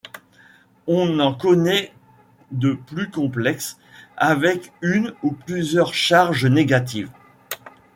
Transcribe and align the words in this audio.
On 0.87 1.19
en 1.19 1.35
connaît 1.35 1.93
de 2.51 2.73
plus 2.73 3.11
complexes, 3.11 3.77
avec 4.17 4.71
une 4.81 5.13
ou 5.21 5.31
plusieurs 5.31 5.93
charges 5.93 6.47
négatives. 6.47 7.11